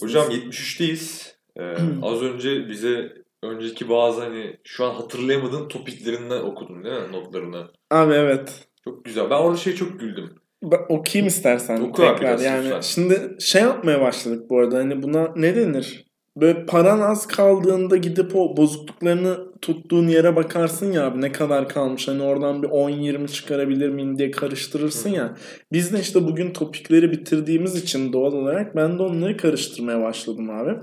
Hocam 0.00 0.30
73'teyiz. 0.30 1.32
Ee, 1.56 1.74
az 2.02 2.22
önce 2.22 2.68
bize 2.68 3.12
önceki 3.42 3.88
bazı 3.88 4.20
hani 4.20 4.56
şu 4.64 4.84
an 4.84 4.94
hatırlayamadığın 4.94 5.68
topiklerinden 5.68 6.40
okudun 6.40 6.84
değil 6.84 6.96
mi 7.02 7.12
notlarını? 7.12 7.66
Abi 7.90 8.14
evet. 8.14 8.68
Çok 8.84 9.04
güzel. 9.04 9.30
Ben 9.30 9.36
orada 9.36 9.56
şey 9.56 9.74
çok 9.74 10.00
güldüm. 10.00 10.30
Ben 10.62 10.80
okuyayım 10.88 11.26
istersen 11.26 11.80
Oku 11.80 12.02
tekrar. 12.02 12.38
yani 12.38 12.64
lütfen. 12.64 12.80
şimdi 12.80 13.36
şey 13.40 13.62
yapmaya 13.62 14.00
başladık 14.00 14.50
bu 14.50 14.58
arada. 14.58 14.78
Hani 14.78 15.02
buna 15.02 15.32
ne 15.36 15.56
denir? 15.56 16.06
Böyle 16.36 16.66
paran 16.66 17.00
az 17.00 17.26
kaldığında 17.26 17.96
gidip 17.96 18.36
o 18.36 18.56
bozukluklarını 18.56 19.38
tuttuğun 19.62 20.08
yere 20.08 20.36
bakarsın 20.36 20.92
ya 20.92 21.06
abi 21.06 21.20
ne 21.20 21.32
kadar 21.32 21.68
kalmış. 21.68 22.08
Hani 22.08 22.22
oradan 22.22 22.62
bir 22.62 22.68
10-20 22.68 23.28
çıkarabilir 23.28 23.88
miyim 23.88 24.18
diye 24.18 24.30
karıştırırsın 24.30 25.10
ya. 25.10 25.36
Biz 25.72 25.92
de 25.92 26.00
işte 26.00 26.24
bugün 26.24 26.52
topikleri 26.52 27.12
bitirdiğimiz 27.12 27.76
için 27.82 28.12
doğal 28.12 28.32
olarak 28.32 28.76
ben 28.76 28.98
de 28.98 29.02
onları 29.02 29.36
karıştırmaya 29.36 30.02
başladım 30.02 30.50
abi. 30.50 30.76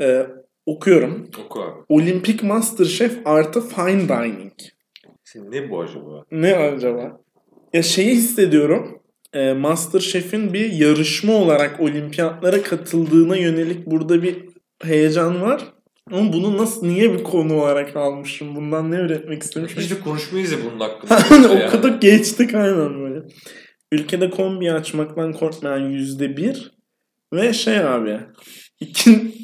Ee, 0.00 0.26
okuyorum. 0.66 1.30
Oku 1.46 1.60
abi. 1.62 1.84
Olimpik 1.88 2.42
Masterchef 2.42 3.18
artı 3.24 3.60
Fine 3.60 4.08
Dining. 4.08 4.52
Şimdi 5.24 5.50
ne 5.50 5.70
bu 5.70 5.80
acaba? 5.80 6.24
Ne 6.30 6.56
acaba? 6.56 7.20
Ya 7.72 7.82
şeyi 7.82 8.10
hissediyorum. 8.10 9.02
E, 9.32 9.52
Masterchef'in 9.52 10.52
bir 10.52 10.72
yarışma 10.72 11.32
olarak 11.32 11.80
olimpiyatlara 11.80 12.62
katıldığına 12.62 13.36
yönelik 13.36 13.86
burada 13.86 14.22
bir 14.22 14.44
heyecan 14.82 15.42
var. 15.42 15.72
Ama 16.10 16.32
bunu 16.32 16.56
nasıl 16.56 16.86
niye 16.86 17.12
bir 17.12 17.24
konu 17.24 17.54
olarak 17.62 17.96
almışım? 17.96 18.56
Bundan 18.56 18.90
ne 18.90 18.96
üretmek 18.96 19.42
istemişim? 19.42 19.82
Hiç 19.82 19.90
de 19.90 20.00
konuşmayız 20.00 20.52
ya 20.52 20.58
bunun 20.64 20.80
hakkında. 20.80 21.20
Hani 21.30 21.44
Yani. 21.46 21.64
okuduk 21.66 22.02
geçtik 22.02 22.54
aynen 22.54 23.00
böyle. 23.00 23.22
Ülkede 23.92 24.30
kombi 24.30 24.72
açmaktan 24.72 25.32
korkmayan 25.32 25.88
yüzde 25.90 26.36
bir 26.36 26.72
ve 27.32 27.52
şey 27.52 27.78
abi 27.78 28.20
ikin, 28.80 29.34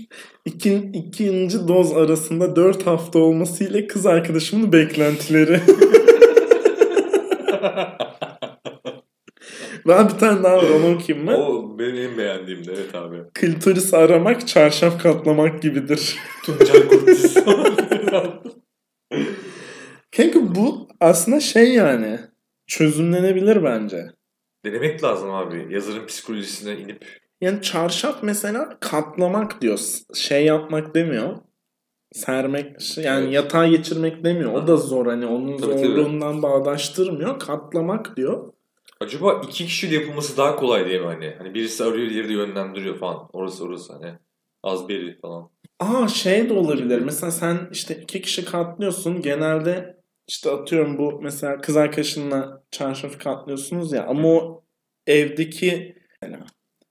ikin, 0.45 0.93
ikinci 0.93 1.69
doz 1.69 1.93
arasında 1.93 2.57
dört 2.57 2.87
hafta 2.87 3.19
olmasıyla 3.19 3.87
kız 3.87 4.07
arkadaşımın 4.07 4.73
beklentileri. 4.73 5.61
ben 9.87 10.09
bir 10.09 10.19
tane 10.19 10.43
daha 10.43 10.57
var 10.57 10.71
onu 10.71 10.95
okuyayım 10.95 11.25
mı? 11.25 11.37
O 11.37 11.68
benim 11.89 12.11
en 12.11 12.19
beğendiğim 12.19 12.67
de 12.67 12.73
evet 12.73 12.95
abi. 12.95 13.17
Klitoris 13.35 13.95
aramak 13.95 14.49
çarşaf 14.49 15.03
katlamak 15.03 15.63
gibidir. 15.63 16.17
Tuncay 16.45 16.89
Kurtiz. 16.89 17.35
Kanka 20.17 20.55
bu 20.55 20.89
aslında 21.01 21.41
şey 21.41 21.75
yani 21.75 22.19
çözümlenebilir 22.67 23.65
bence. 23.65 24.07
Denemek 24.65 25.05
lazım 25.05 25.31
abi. 25.31 25.67
Yazarın 25.71 26.07
psikolojisine 26.07 26.77
inip. 26.77 27.05
Yani 27.41 27.63
çarşaf 27.63 28.23
mesela 28.23 28.77
katlamak 28.81 29.61
diyor. 29.63 29.79
Şey 30.15 30.45
yapmak 30.45 30.95
demiyor. 30.95 31.37
Sermek 32.13 32.99
yani 32.99 33.25
Evet. 33.25 33.35
yatağa 33.35 33.67
geçirmek 33.67 34.25
demiyor. 34.25 34.53
O 34.53 34.67
da 34.67 34.77
zor 34.77 35.07
hani 35.07 35.27
onun 35.27 35.57
Tabii, 35.59 35.73
tabii. 35.77 35.87
zorluğundan 35.87 36.43
bağdaştırmıyor. 36.43 37.39
Katlamak 37.39 38.17
diyor. 38.17 38.53
Acaba 39.01 39.43
iki 39.49 39.67
kişiyle 39.67 39.95
yapılması 39.95 40.37
daha 40.37 40.57
kolay 40.57 40.87
değil 40.87 41.01
mi 41.01 41.07
hani? 41.07 41.35
Hani 41.39 41.55
birisi 41.55 41.85
arıyor 41.85 42.11
diğeri 42.11 42.29
de 42.29 42.33
yönlendiriyor 42.33 42.99
falan. 42.99 43.29
Orası 43.33 43.65
orası 43.65 43.93
hani. 43.93 44.19
Az 44.63 44.89
beri 44.89 45.19
falan. 45.19 45.51
Aa 45.81 46.09
şey 46.09 46.49
de 46.49 46.53
olabilir. 46.55 47.01
Mesela 47.01 47.33
sen 47.33 47.69
işte 47.73 47.95
iki 48.03 48.23
kişi 48.23 48.45
katlıyorsun. 48.45 49.23
Genelde 49.23 49.97
işte 50.29 50.51
atıyorum 50.51 50.99
bu 50.99 51.21
mesela 51.23 51.61
kız 51.61 51.77
arkadaşınla 51.77 52.63
çarşafı 52.71 53.19
katlıyorsunuz 53.19 53.93
ya 53.93 54.07
ama 54.07 54.29
o 54.29 54.65
evdeki 55.07 55.97
yani 56.23 56.37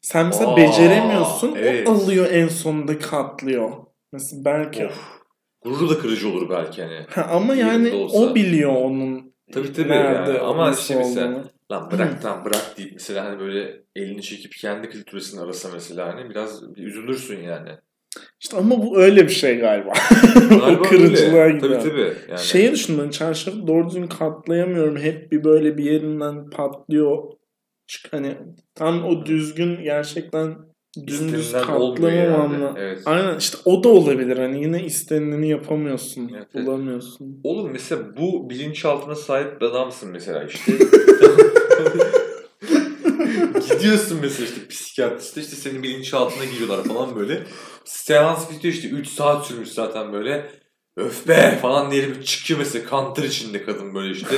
sen 0.01 0.25
mesela 0.25 0.53
Aa, 0.53 0.57
beceremiyorsun. 0.57 1.55
evet. 1.55 1.87
O 1.87 1.91
alıyor 1.91 2.27
en 2.31 2.47
sonunda 2.47 2.99
katlıyor. 2.99 3.71
Mesela 4.11 4.45
belki 4.45 4.85
Of. 4.85 5.17
Gururu 5.63 5.89
da 5.89 5.99
kırıcı 5.99 6.29
olur 6.29 6.49
belki 6.49 6.83
hani. 6.83 7.05
Ha, 7.09 7.27
ama 7.31 7.55
yani 7.55 8.09
o 8.13 8.35
biliyor 8.35 8.75
onun 8.75 9.33
Tabii 9.51 9.73
tabii 9.73 9.89
nerede 9.89 10.29
yani. 10.31 10.39
Ama 10.39 10.71
işte 10.71 10.95
mesela. 10.95 11.43
Lan 11.71 11.91
bırak 11.91 12.21
tamam 12.21 12.45
bırak 12.45 12.77
deyip 12.77 12.93
mesela 12.93 13.25
hani 13.25 13.39
böyle 13.39 13.81
elini 13.95 14.21
çekip 14.21 14.51
kendi 14.51 14.89
klitorisini 14.89 15.41
arasa 15.41 15.69
mesela 15.73 16.07
hani 16.07 16.29
biraz 16.29 16.75
bir 16.75 16.83
üzülürsün 16.83 17.41
yani. 17.41 17.69
İşte 18.39 18.57
ama 18.57 18.83
bu 18.83 18.97
öyle 18.97 19.23
bir 19.23 19.33
şey 19.33 19.57
galiba. 19.59 19.93
Galiba 20.49 20.79
o 20.79 20.83
kırıcılığa 20.83 21.43
öyle. 21.43 21.55
gidiyor. 21.55 21.81
Tabii 21.81 21.89
tabii. 21.89 22.13
Yani. 22.29 22.39
Şeyi 22.39 22.71
düşün 22.71 22.99
ben 23.03 23.09
çarşafı 23.09 23.67
doğru 23.67 23.87
düzgün 23.87 24.07
katlayamıyorum. 24.07 24.97
Hep 24.97 25.31
bir 25.31 25.43
böyle 25.43 25.77
bir 25.77 25.83
yerinden 25.83 26.49
patlıyor. 26.49 27.23
Hani 28.11 28.37
tam 28.75 29.05
o 29.05 29.25
düzgün 29.25 29.83
gerçekten 29.83 30.55
katlamamamla. 31.53 32.67
yani. 32.67 32.77
Evet. 32.77 33.01
Aynen 33.05 33.37
işte 33.37 33.57
o 33.65 33.83
da 33.83 33.89
olabilir. 33.89 34.37
Hani 34.37 34.63
yine 34.63 34.83
istenileni 34.83 35.49
yapamıyorsun. 35.49 36.31
Evet. 36.35 36.53
bulamıyorsun. 36.53 37.41
Oğlum 37.43 37.71
mesela 37.71 38.01
bu 38.17 38.49
bilinçaltına 38.49 39.15
sahip 39.15 39.61
bir 39.61 39.65
adamsın 39.65 40.11
mesela 40.11 40.43
işte. 40.43 40.71
Gidiyorsun 43.69 44.19
mesela 44.21 44.49
işte 44.49 44.67
psikiyatriste 44.67 45.41
işte 45.41 45.55
senin 45.55 45.83
bilinçaltına 45.83 46.45
giriyorlar 46.45 46.83
falan 46.83 47.15
böyle. 47.15 47.43
Seans 47.85 48.51
bitiyor 48.51 48.73
işte 48.73 48.87
3 48.87 49.07
saat 49.07 49.45
sürmüş 49.45 49.69
zaten 49.69 50.13
böyle. 50.13 50.51
Öf 50.97 51.27
be 51.27 51.59
falan 51.61 51.91
diye 51.91 52.07
bir 52.07 52.23
çıkıyor 52.23 52.59
mesela 52.59 52.85
kanter 52.85 53.23
içinde 53.23 53.65
kadın 53.65 53.95
böyle 53.95 54.11
işte. 54.11 54.37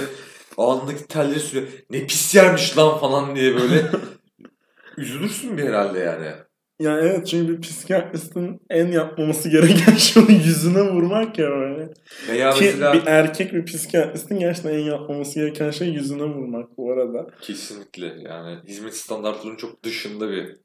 Ağzındaki 0.57 1.07
telleri 1.07 1.39
sürüyor. 1.39 1.67
Ne 1.89 2.07
pis 2.07 2.35
yermiş 2.35 2.77
lan 2.77 2.99
falan 2.99 3.35
diye 3.35 3.55
böyle. 3.55 3.91
Üzülürsün 4.97 5.57
bir 5.57 5.63
herhalde 5.63 5.99
yani. 5.99 6.48
Ya 6.79 6.99
evet 6.99 7.27
çünkü 7.27 7.53
bir 7.53 7.61
psikiyatristin 7.61 8.61
en 8.69 8.87
yapmaması 8.87 9.49
gereken 9.49 9.93
şey 9.97 10.23
yüzüne 10.23 10.81
vurmak 10.81 11.39
ya 11.39 11.49
böyle. 11.49 11.93
Veya 12.29 12.51
Ki 12.51 12.65
mesela 12.65 12.93
bir 12.93 13.05
erkek 13.05 13.53
bir 13.53 13.65
psikiyatristin 13.65 14.39
gerçekten 14.39 14.73
en 14.73 14.79
yapmaması 14.79 15.39
gereken 15.39 15.71
şey 15.71 15.87
yüzüne 15.87 16.23
vurmak 16.23 16.77
bu 16.77 16.91
arada. 16.91 17.27
kesinlikle 17.41 18.05
yani 18.05 18.59
hizmet 18.67 18.95
standartlarının 18.95 19.57
çok 19.57 19.83
dışında 19.83 20.29
bir 20.29 20.57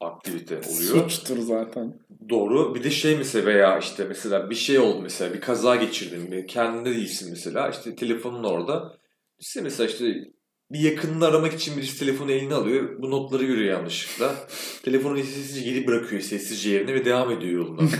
aktivite 0.00 0.54
oluyor. 0.56 1.10
Suçtur 1.10 1.38
zaten. 1.38 2.00
Doğru. 2.28 2.74
Bir 2.74 2.84
de 2.84 2.90
şey 2.90 3.16
mesela 3.16 3.46
veya 3.46 3.78
işte 3.78 4.04
mesela 4.04 4.50
bir 4.50 4.54
şey 4.54 4.78
oldu 4.78 5.02
mesela 5.02 5.34
bir 5.34 5.40
kaza 5.40 5.76
geçirdin. 5.76 6.46
Kendinde 6.46 6.90
değilsin 6.90 7.30
mesela. 7.30 7.68
işte 7.68 7.94
telefonun 7.96 8.44
orada. 8.44 8.96
İşte 9.38 9.60
mesela 9.60 9.88
işte 9.88 10.24
bir 10.72 10.78
yakınını 10.80 11.26
aramak 11.26 11.52
için 11.54 11.76
birisi 11.76 11.98
telefonu 11.98 12.32
eline 12.32 12.54
alıyor. 12.54 13.02
Bu 13.02 13.10
notları 13.10 13.44
görüyor 13.44 13.74
yanlışlıkla. 13.78 14.34
Telefonu 14.82 15.16
sessizce 15.18 15.70
geri 15.70 15.86
bırakıyor 15.86 16.22
sessizce 16.22 16.70
yerine 16.70 16.94
ve 16.94 17.04
devam 17.04 17.30
ediyor 17.30 17.52
yoluna. 17.52 17.88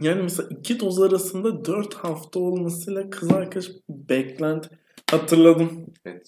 Yani 0.00 0.22
mesela 0.22 0.48
iki 0.58 0.80
doz 0.80 1.02
arasında 1.02 1.64
4 1.64 1.94
hafta 1.94 2.40
olmasıyla 2.40 3.10
kız 3.10 3.30
arkadaş 3.32 3.66
beklent 3.88 4.70
hatırladım. 5.10 5.86
evet. 6.04 6.26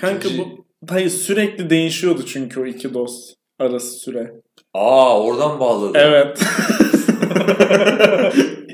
Kanka 0.00 0.28
İkinci- 0.28 0.38
bu 0.38 0.66
hayır 0.88 1.10
sürekli 1.10 1.70
değişiyordu 1.70 2.22
çünkü 2.26 2.60
o 2.60 2.66
iki 2.66 2.94
doz 2.94 3.34
arası 3.58 3.98
süre. 3.98 4.32
Aa 4.74 5.22
oradan 5.22 5.60
bağladı. 5.60 5.98
Evet. 5.98 6.40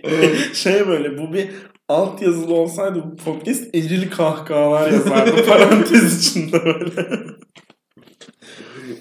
şey 0.54 0.86
böyle 0.88 1.18
bu 1.18 1.32
bir 1.32 1.48
alt 1.88 2.22
yazılı 2.22 2.54
olsaydı 2.54 3.04
bu 3.04 3.16
podcast 3.16 3.74
eril 3.74 4.10
kahkahalar 4.10 4.90
yazardı 4.92 5.46
parantez 5.48 6.20
içinde 6.20 6.64
böyle. 6.64 7.08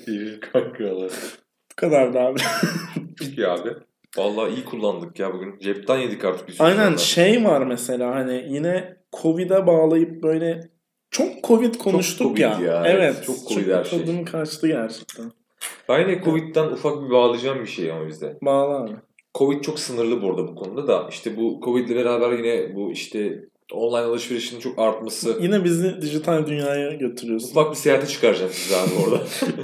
İyi 0.07 0.39
kankalar. 0.39 1.11
Bu 1.71 1.75
kadar 1.75 2.13
da 2.13 2.21
abi. 2.21 2.39
Peki 3.19 3.47
abi. 3.47 3.69
Vallahi 4.17 4.53
iyi 4.53 4.65
kullandık 4.65 5.19
ya 5.19 5.33
bugün. 5.33 5.59
Cepten 5.59 5.97
yedik 5.97 6.25
artık. 6.25 6.47
biz 6.47 6.61
Aynen 6.61 6.75
insanlar. 6.75 6.97
şey 6.97 7.45
var 7.45 7.61
mesela 7.61 8.15
hani 8.15 8.45
yine 8.49 8.97
Covid'e 9.21 9.67
bağlayıp 9.67 10.23
böyle 10.23 10.69
çok 11.11 11.43
Covid 11.43 11.75
konuştuk 11.75 12.27
Covid 12.27 12.41
ya. 12.41 12.59
ya, 12.63 12.83
Evet. 12.85 13.23
Çok 13.25 13.35
Covid 13.49 13.71
her 13.71 13.83
şey. 13.83 14.25
Kaçtı 14.25 14.67
gerçekten. 14.67 15.31
Ben 15.89 15.99
yine 15.99 16.23
Covid'den 16.23 16.67
ufak 16.67 17.03
bir 17.03 17.09
bağlayacağım 17.09 17.59
bir 17.61 17.67
şey 17.67 17.91
ama 17.91 18.07
bizde. 18.07 18.37
Bağla 18.41 18.83
abi. 18.83 18.91
Covid 19.37 19.61
çok 19.61 19.79
sınırlı 19.79 20.21
bu 20.21 20.29
arada 20.29 20.47
bu 20.47 20.55
konuda 20.55 20.87
da. 20.87 21.07
İşte 21.09 21.37
bu 21.37 21.59
Covid 21.63 21.89
ile 21.89 21.95
beraber 21.95 22.31
yine 22.31 22.75
bu 22.75 22.91
işte 22.91 23.45
online 23.71 23.97
alışverişin 24.05 24.59
çok 24.59 24.79
artması. 24.79 25.37
Yine 25.41 25.63
bizi 25.63 26.01
dijital 26.01 26.47
dünyaya 26.47 26.93
götürüyorsun. 26.93 27.49
Ufak 27.51 27.71
bir 27.71 27.75
seyahate 27.75 28.07
çıkaracağım 28.07 28.51
sizi 28.53 28.75
abi 28.75 28.89
orada. 29.05 29.23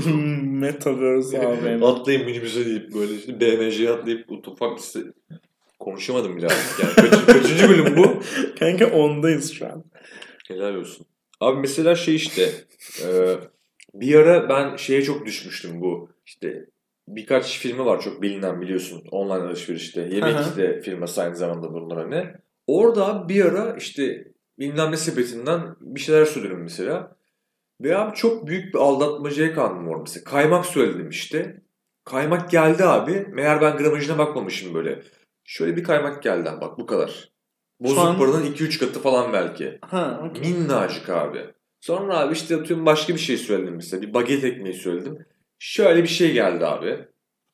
Metaverse 0.43 1.47
abi. 1.47 1.85
Atlayın 1.85 2.25
minibüse 2.25 2.65
deyip 2.65 2.93
böyle 2.93 3.13
işte 3.15 3.39
BMC'ye 3.39 3.89
atlayıp 3.89 4.31
ufak 4.47 4.77
bir 4.77 4.81
se- 4.81 5.13
Konuşamadım 5.79 6.37
bile 6.37 6.45
artık 6.45 6.79
yani. 6.83 7.09
Kaç, 7.09 7.25
kaçıncı 7.25 7.69
bölüm 7.69 7.97
bu? 7.97 8.21
Kanka 8.59 8.91
ondayız 8.91 9.53
şu 9.53 9.65
an. 9.65 9.83
Helal 10.47 10.75
olsun. 10.75 11.05
Abi 11.39 11.59
mesela 11.59 11.95
şey 11.95 12.15
işte 12.15 12.49
e, 13.05 13.07
bir 13.93 14.15
ara 14.15 14.49
ben 14.49 14.75
şeye 14.75 15.01
çok 15.01 15.25
düşmüştüm 15.25 15.81
bu 15.81 16.09
işte 16.25 16.65
birkaç 17.15 17.59
filmi 17.59 17.85
var 17.85 18.01
çok 18.01 18.21
bilinen 18.21 18.61
biliyorsun 18.61 19.03
online 19.11 19.33
alışverişte. 19.47 20.01
Yemek 20.01 20.57
de 20.57 20.81
firması 20.81 21.21
aynı 21.21 21.35
zamanda 21.35 21.73
bunlar 21.73 21.97
hani. 22.03 22.27
Orada 22.67 23.29
bir 23.29 23.45
ara 23.45 23.75
işte 23.77 24.27
bilmem 24.59 24.91
ne 24.91 24.97
sepetinden 24.97 25.75
bir 25.81 25.99
şeyler 25.99 26.25
söyledim 26.25 26.61
mesela. 26.61 27.15
Ve 27.81 27.97
abi 27.97 28.15
çok 28.15 28.47
büyük 28.47 28.73
bir 28.73 28.79
aldatmacaya 28.79 29.53
kandım 29.53 29.87
orada 29.87 30.01
mesela. 30.01 30.23
Kaymak 30.23 30.65
söyledim 30.65 31.09
işte. 31.09 31.61
Kaymak 32.05 32.51
geldi 32.51 32.83
abi. 32.83 33.25
Meğer 33.31 33.61
ben 33.61 33.77
gramajına 33.77 34.17
bakmamışım 34.17 34.73
böyle. 34.73 35.03
Şöyle 35.43 35.75
bir 35.77 35.83
kaymak 35.83 36.23
geldi 36.23 36.49
abi, 36.49 36.61
bak 36.61 36.79
bu 36.79 36.85
kadar. 36.85 37.31
Bozuk 37.79 37.99
an- 37.99 38.17
paranın 38.17 38.45
2-3 38.45 38.79
katı 38.79 39.01
falan 39.01 39.33
belki. 39.33 39.77
Ha, 39.81 40.21
okey. 40.29 40.51
Minnacık 40.53 41.09
abi. 41.09 41.45
Sonra 41.79 42.19
abi 42.19 42.33
işte 42.33 42.55
atıyorum 42.55 42.85
başka 42.85 43.13
bir 43.13 43.19
şey 43.19 43.37
söyledim 43.37 43.75
mesela. 43.75 44.01
Bir 44.01 44.13
baget 44.13 44.43
ekmeği 44.43 44.73
söyledim. 44.75 45.25
Şöyle 45.63 46.03
bir 46.03 46.07
şey 46.07 46.33
geldi 46.33 46.65
abi. 46.65 46.99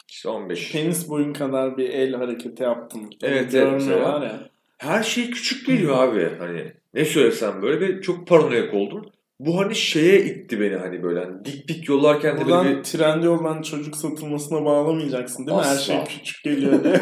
İşte 0.09 0.29
15. 0.29 0.71
Penis 0.71 1.09
boyun 1.09 1.33
kadar 1.33 1.77
bir 1.77 1.89
el 1.89 2.13
hareketi 2.13 2.63
yaptım. 2.63 3.09
Evet, 3.23 3.51
Görme 3.51 3.69
evet, 3.69 3.81
mesela. 3.81 4.13
var 4.13 4.21
ya. 4.21 4.49
Her 4.77 5.03
şey 5.03 5.31
küçük 5.31 5.67
geliyor 5.67 5.97
abi. 5.97 6.29
Hani 6.39 6.73
ne 6.93 7.05
söylesem 7.05 7.61
böyle 7.61 7.79
ve 7.79 8.01
çok 8.01 8.27
paranoyak 8.27 8.73
oldum. 8.73 9.05
Bu 9.39 9.59
hani 9.59 9.75
şeye 9.75 10.25
itti 10.25 10.59
beni 10.61 10.75
hani 10.75 11.03
böyle 11.03 11.19
hani 11.19 11.45
dik 11.45 11.67
dik 11.67 11.89
yollarken 11.89 12.35
de 12.35 12.39
böyle 12.39 12.49
Buradan 12.49 12.77
bir 12.77 12.83
Trendyol'dan 12.83 13.61
çocuk 13.61 13.95
satılmasına 13.95 14.65
bağlamayacaksın 14.65 15.47
değil 15.47 15.57
mi? 15.57 15.63
Her 15.63 15.71
Asla. 15.71 15.83
şey 15.83 16.03
küçük 16.03 16.43
geliyor 16.43 16.83
diye. 16.83 17.01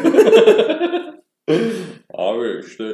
abi 2.14 2.60
işte 2.66 2.92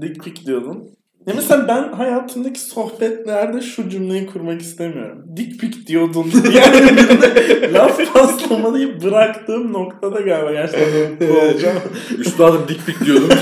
Dik 0.00 0.24
pik 0.24 0.46
diyordun. 0.46 0.97
Ya 1.26 1.34
mesela 1.36 1.68
ben 1.68 1.92
hayatımdaki 1.92 2.60
sohbetlerde 2.60 3.60
şu 3.60 3.88
cümleyi 3.88 4.26
kurmak 4.26 4.60
istemiyorum. 4.60 5.24
Dik 5.36 5.60
pik 5.60 5.86
diyordun. 5.86 6.32
Yani 6.54 7.74
laf 7.74 8.12
paslamayı 8.12 9.02
bıraktığım 9.02 9.72
noktada 9.72 10.20
galiba 10.20 10.52
gerçekten 10.52 11.12
mutlu 11.12 11.40
olacağım. 11.40 11.78
üstadım 12.18 12.64
dik 12.68 12.86
pik 12.86 13.04
diyordum. 13.06 13.28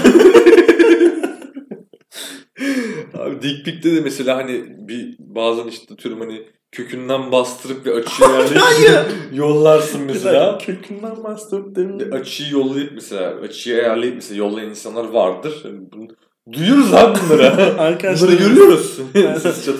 Abi 3.18 3.42
dik 3.42 3.64
pikte 3.64 3.96
de 3.96 4.00
mesela 4.00 4.36
hani 4.36 4.64
bir 4.88 5.16
bazen 5.18 5.66
işte 5.66 5.94
atıyorum 5.94 6.20
hani 6.20 6.42
kökünden 6.72 7.32
bastırıp 7.32 7.86
bir 7.86 7.90
açıyı 7.90 8.28
ayarlayıp 8.28 9.06
yollarsın 9.32 10.00
mesela. 10.02 10.58
Kökünden 10.58 11.24
bastırıp 11.24 11.76
demin. 11.76 12.10
Açıyı 12.10 12.52
yollayıp 12.52 12.92
mesela 12.94 13.30
açıyı 13.30 13.76
ayarlayıp 13.76 14.14
mesela 14.14 14.38
yollayan 14.38 14.70
insanlar 14.70 15.04
vardır. 15.04 15.60
Hani 15.62 15.78
bunu, 15.92 16.08
duyuyoruz 16.52 16.94
abi 16.94 17.18
bunları. 17.24 17.46
Arkadaşlar 17.80 18.28
Bunları 18.28 18.48
görüyoruz. 18.48 19.00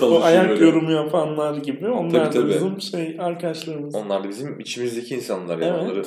O 0.01 0.21
ayak 0.23 0.49
böyle. 0.49 0.65
yorumu 0.65 0.91
yapanlar 0.91 1.57
gibi. 1.57 1.87
Onlar 1.87 2.11
Tabii, 2.11 2.25
da 2.35 2.41
tabii. 2.41 2.53
bizim 2.53 2.81
şey 2.81 3.15
arkadaşlarımız. 3.19 3.95
Onlar 3.95 4.23
da 4.23 4.29
bizim 4.29 4.59
içimizdeki 4.59 5.15
insanlar 5.15 5.57
ya 5.57 5.67
Evet. 5.67 5.79
onları. 5.81 6.03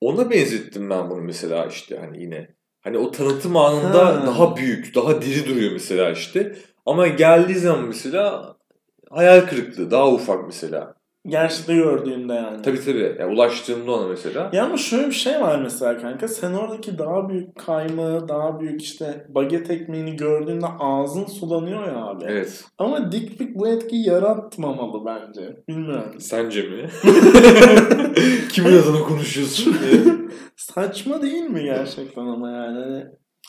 Ona 0.00 0.30
benzettim 0.30 0.90
ben 0.90 1.10
bunu 1.10 1.20
mesela 1.20 1.66
işte 1.66 1.98
hani 1.98 2.22
yine. 2.22 2.48
Hani 2.80 2.98
o 2.98 3.10
tanıtım 3.10 3.56
anında 3.56 4.06
Ha. 4.06 4.26
daha 4.26 4.56
büyük, 4.56 4.94
daha 4.94 5.22
diri 5.22 5.48
duruyor 5.48 5.72
mesela 5.72 6.10
işte. 6.10 6.56
Ama 6.86 7.06
geldiği 7.06 7.54
zaman 7.54 7.84
mesela 7.86 8.56
hayal 9.10 9.40
kırıklığı, 9.40 9.90
daha 9.90 10.12
ufak 10.12 10.46
mesela. 10.46 10.94
Gerçekte 11.26 11.74
gördüğünde 11.74 12.32
yani. 12.32 12.62
Tabii 12.62 12.84
tabii. 12.84 13.16
Yani 13.20 13.34
ulaştığında 13.34 13.92
ona 13.92 14.08
mesela. 14.08 14.50
Ya 14.52 14.64
ama 14.64 14.76
şöyle 14.76 15.06
bir 15.06 15.12
şey 15.12 15.40
var 15.40 15.62
mesela 15.62 15.98
kanka. 15.98 16.28
Sen 16.28 16.52
oradaki 16.52 16.98
daha 16.98 17.28
büyük 17.28 17.56
kaymağı, 17.58 18.28
daha 18.28 18.60
büyük 18.60 18.82
işte 18.82 19.26
baget 19.28 19.70
ekmeğini 19.70 20.16
gördüğünde 20.16 20.66
ağzın 20.80 21.24
sulanıyor 21.26 21.86
ya 21.86 22.04
abi. 22.04 22.24
Evet. 22.28 22.64
Ama 22.78 23.12
dik 23.12 23.38
pik 23.38 23.54
bu 23.54 23.68
etkiyi 23.68 24.08
yaratmamalı 24.08 25.06
bence. 25.06 25.56
Bilmiyorum. 25.68 26.20
Sence 26.20 26.62
mi? 26.62 26.88
Kimin 28.52 28.72
adına 28.72 29.02
konuşuyorsun? 29.02 29.76
Saçma 30.56 31.22
değil 31.22 31.42
mi 31.42 31.62
gerçekten 31.62 32.26
ama 32.26 32.50
yani? 32.50 32.78
Hani 32.78 33.04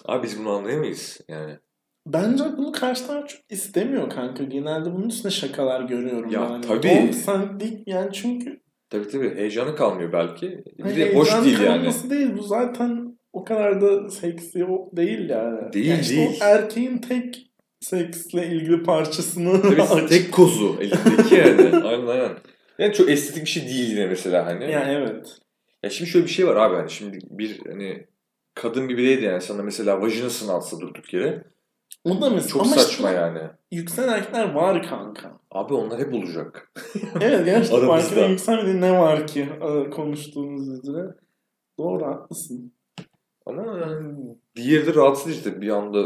Abi 0.06 0.24
biz 0.24 0.39
bunu 0.39 0.50
anlayamayız 0.50 1.22
yani. 1.27 1.60
Bence 2.07 2.44
bunu 2.57 2.72
karşı 2.72 3.07
taraf 3.07 3.30
çok 3.30 3.40
istemiyor 3.50 4.10
kanka. 4.10 4.44
Genelde 4.44 4.94
bunun 4.94 5.10
üstüne 5.10 5.31
şakalar 5.31 5.81
görüyorum 5.81 6.30
Ya 6.30 6.42
ben. 6.42 6.48
Hani 6.48 6.62
tabii. 6.62 7.13
Sen 7.13 7.60
dik 7.60 7.88
yani 7.88 8.10
çünkü 8.13 8.66
Tabii 8.90 9.07
tabii 9.07 9.36
heyecanı 9.36 9.75
kalmıyor 9.75 10.13
belki. 10.13 10.63
Bir 10.78 10.84
Hani 10.84 10.96
de 10.96 11.16
hoş 11.16 11.44
değil 11.44 11.60
yani. 11.62 11.90
değil. 12.10 12.30
Bu 12.38 12.44
zaten 12.44 13.18
o 13.34 13.44
kadar 13.44 13.81
da 13.81 14.10
seksi 14.10 14.60
değil 14.94 15.30
yani. 15.30 15.74
Değil, 15.74 15.88
Yani 15.88 16.02
işte 16.02 16.16
değil. 16.16 16.30
O 16.42 16.46
erkeğin 16.46 16.98
tek 16.98 17.52
seksle 17.80 18.48
ilgili 18.48 18.84
parçasını 18.84 19.62
Tabii 19.62 20.08
tek 20.10 20.31
kozu 20.31 20.78
elindeki 20.81 21.36
yani. 21.36 21.84
aynen 21.88 22.08
aynen. 22.08 22.31
Yani 22.80 22.94
çok 22.94 23.10
estetik 23.10 23.44
bir 23.44 23.50
şey 23.50 23.63
değil 23.63 23.90
yine 23.92 24.08
mesela 24.08 24.46
hani. 24.46 24.72
Yani 24.72 24.94
evet. 24.94 25.38
Ya 25.84 25.90
şimdi 25.90 26.10
şöyle 26.12 26.25
bir 26.25 26.31
şey 26.31 26.48
var 26.48 26.56
abi 26.56 26.75
hani 26.75 26.92
şimdi 26.92 27.19
bir 27.30 27.60
hani 27.68 28.06
kadın 28.54 28.90
bir 28.90 28.98
birey 28.98 29.22
de 29.22 29.25
yani 29.25 29.42
sana 29.42 29.63
mesela 29.63 30.01
vajinasını 30.01 30.54
atsa 30.54 30.80
durduk 30.80 31.13
yere. 31.13 31.44
O 32.04 32.22
da 32.22 32.30
mesela. 32.30 32.48
Çok 32.48 32.62
Ama 32.62 32.76
saçma 32.76 33.10
işte 33.10 33.22
yani. 33.22 33.40
yükselen 33.72 34.14
erkekler 34.14 34.54
var 34.54 34.84
kanka. 34.84 35.40
Abi 35.52 35.74
onlar 35.74 36.00
hep 36.00 36.14
olacak. 36.14 36.72
Evet 37.22 37.46
gerçekten 37.46 37.78
Aramızda. 37.78 38.38
farkında 38.38 38.74
ne 38.74 39.00
var 39.00 39.28
ki 39.28 39.50
e, 39.62 39.90
konuştuğumuz 39.90 40.70
üzere. 40.70 41.06
Doğru 41.80 42.06
haklısın. 42.06 42.74
Ama 43.46 43.80
yani 43.80 44.16
diğeri 44.56 44.88
de 44.88 44.96
rahatsız 44.96 45.32
işte 45.32 45.62
bir 45.62 45.70
anda 45.70 46.06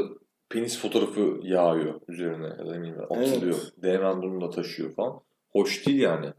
penis 0.50 0.82
fotoğrafı 0.82 1.40
yağıyor 1.44 2.02
üzerine 2.08 2.48
ya 2.60 2.68
da 2.68 2.76
eminim 2.76 3.02
atılıyor. 3.10 3.56
DM'den 3.84 4.22
bunu 4.22 4.42
da 4.42 4.50
taşıyor 4.50 4.96
falan. 4.96 5.20
Hoş 5.52 5.88
değil 5.88 6.00
yani. 6.00 6.34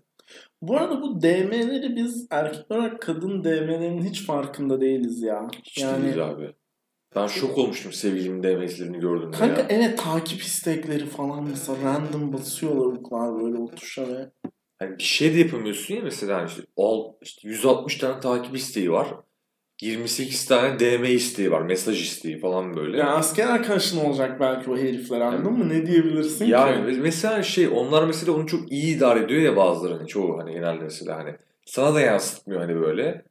Bu 0.62 0.76
arada 0.76 1.02
bu 1.02 1.22
DM'leri 1.22 1.96
biz 1.96 2.26
erkek 2.30 2.70
olarak 2.70 3.02
kadın 3.02 3.44
DM'lerinin 3.44 4.02
hiç 4.02 4.26
farkında 4.26 4.80
değiliz 4.80 5.22
ya. 5.22 5.48
Hiç 5.64 5.78
yani 5.82 6.04
değil 6.04 6.26
abi. 6.26 6.54
Ben 7.16 7.26
şok 7.26 7.58
olmuştum 7.58 7.92
sevgilimin 7.92 8.42
DM'slerini 8.42 9.00
gördüğümde 9.00 9.36
Kanka 9.36 9.60
ya. 9.60 9.66
evet 9.68 9.98
takip 9.98 10.40
istekleri 10.42 11.06
falan 11.06 11.44
mesela 11.44 11.78
random 11.84 12.32
basıyor 12.32 12.74
lavuklar 12.74 13.42
böyle 13.42 13.56
o 13.56 13.70
tuşa 13.70 14.02
ve 14.08 14.30
Hani 14.78 14.98
bir 14.98 15.02
şey 15.02 15.34
de 15.34 15.38
yapamıyorsun 15.38 15.94
ya 15.94 16.00
mesela 16.02 16.44
işte, 16.44 16.62
al, 16.76 17.12
işte 17.22 17.48
160 17.48 17.96
tane 17.96 18.20
takip 18.20 18.56
isteği 18.56 18.92
var. 18.92 19.08
28 19.82 20.46
tane 20.46 20.78
DM 20.80 21.04
isteği 21.04 21.50
var. 21.52 21.62
Mesaj 21.62 22.02
isteği 22.02 22.38
falan 22.40 22.76
böyle. 22.76 22.98
ya 22.98 23.08
asker 23.14 23.46
arkadaşın 23.46 24.04
olacak 24.04 24.40
belki 24.40 24.70
o 24.70 24.76
herifler 24.76 25.20
anladın 25.20 25.52
mı? 25.52 25.68
Ne 25.68 25.86
diyebilirsin 25.86 26.44
Yani 26.46 26.94
ki? 26.94 27.00
mesela 27.00 27.42
şey 27.42 27.68
onlar 27.68 28.06
mesela 28.06 28.32
onu 28.32 28.46
çok 28.46 28.72
iyi 28.72 28.96
idare 28.96 29.20
ediyor 29.24 29.40
ya 29.42 29.56
bazıları 29.56 29.94
hani 29.94 30.08
çoğu 30.08 30.38
hani 30.38 30.52
genelde 30.52 30.84
mesela 30.84 31.16
hani 31.18 31.36
sana 31.66 31.94
da 31.94 32.00
yansıtmıyor 32.00 32.60
hani 32.60 32.74
böyle. 32.80 33.24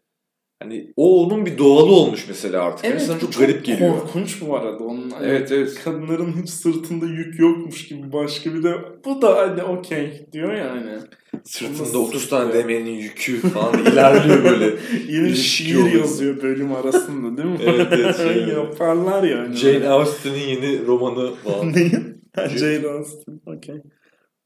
Hani 0.64 0.94
o 0.96 1.26
onun 1.26 1.46
bir 1.46 1.58
doğalı 1.58 1.92
olmuş 1.92 2.26
mesela 2.28 2.64
artık. 2.64 2.86
Evet, 2.86 3.02
sana 3.02 3.16
bu 3.16 3.22
çok 3.22 3.38
garip 3.40 3.66
geliyor. 3.66 4.00
Korkunç 4.00 4.42
bu 4.42 4.56
arada 4.58 4.84
onun. 4.84 5.10
hani 5.10 5.28
Evet 5.28 5.52
evet. 5.52 5.82
Kadınların 5.84 6.42
hiç 6.42 6.50
sırtında 6.50 7.06
yük 7.06 7.40
yokmuş 7.40 7.88
gibi 7.88 8.14
başka 8.14 8.54
bir 8.54 8.64
de 8.64 8.74
bu 9.06 9.22
da 9.22 9.38
hadi 9.38 9.64
okey 9.64 10.28
diyor 10.32 10.54
yani. 10.54 10.92
Sırtında 11.44 11.82
Nasıl 11.82 12.08
30 12.08 12.30
tane? 12.30 12.54
DM'nin 12.54 12.92
yükü 12.92 13.40
falan 13.40 13.86
ilerliyor 13.86 14.44
böyle. 14.44 14.76
Yeni 15.10 15.36
şiir 15.36 15.76
oluyor. 15.76 15.96
yazıyor 15.96 16.42
bölüm 16.42 16.74
arasında 16.76 17.38
değil 17.38 17.50
mi? 17.50 17.58
Evet, 17.64 17.88
evet, 17.92 18.18
şey. 18.34 18.44
Yaparlar 18.48 19.24
yani. 19.24 19.56
Jane 19.56 19.88
Austen'in 19.90 20.48
yeni 20.48 20.86
romanı 20.86 21.36
falan. 21.36 21.74
Neyin? 21.74 22.24
Jane 22.58 22.88
Austen. 22.88 23.42
Okey. 23.46 23.76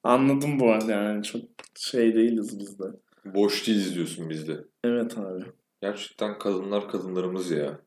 Anladım 0.04 0.60
bu 0.60 0.72
arada 0.72 0.92
yani 0.92 1.24
çok 1.24 1.42
şey 1.76 2.16
değiliz 2.16 2.60
biz 2.60 2.80
de. 2.80 2.84
Boş 3.26 3.68
değiliz 3.68 3.96
diyorsun 3.96 4.30
bizde. 4.30 4.58
Evet 4.84 5.18
abi. 5.18 5.44
Gerçekten 5.84 6.40
kadınlar 6.40 6.90
kadınlarımız 6.90 7.52
ya. 7.52 7.80